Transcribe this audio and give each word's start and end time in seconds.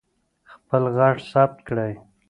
خپل 0.51 0.83
غږ 0.97 1.15
ثبت 1.31 1.57
کړئ. 1.67 1.93